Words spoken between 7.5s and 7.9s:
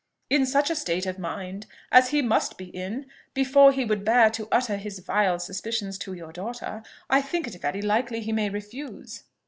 very